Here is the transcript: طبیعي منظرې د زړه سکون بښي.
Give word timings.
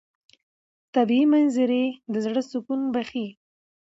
طبیعي 0.95 1.25
منظرې 1.33 1.85
د 2.13 2.15
زړه 2.25 2.41
سکون 2.51 2.81
بښي. 2.93 3.27